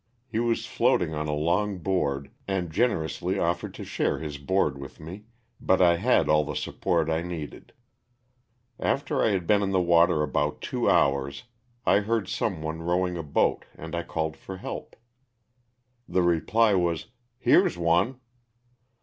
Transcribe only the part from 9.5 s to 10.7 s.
in the water about